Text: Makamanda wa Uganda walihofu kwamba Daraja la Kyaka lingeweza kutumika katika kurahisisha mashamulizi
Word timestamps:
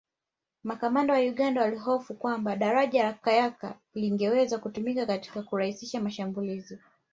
Makamanda 0.63 1.13
wa 1.13 1.19
Uganda 1.19 1.61
walihofu 1.61 2.13
kwamba 2.13 2.55
Daraja 2.55 3.03
la 3.03 3.13
Kyaka 3.13 3.75
lingeweza 3.93 4.57
kutumika 4.57 5.05
katika 5.05 5.43
kurahisisha 5.43 6.01
mashamulizi 6.01 6.77